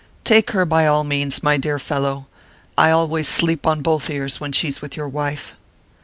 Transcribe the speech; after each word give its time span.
"Take 0.23 0.49
her 0.49 0.65
by 0.65 0.87
all 0.87 1.03
means, 1.03 1.43
my 1.43 1.57
dear 1.57 1.77
fellow: 1.77 2.25
I 2.75 2.89
always 2.89 3.27
sleep 3.27 3.67
on 3.67 3.83
both 3.83 4.09
ears 4.09 4.39
when 4.41 4.51
she's 4.51 4.81
with 4.81 4.97
your 4.97 5.07
wife." 5.07 5.53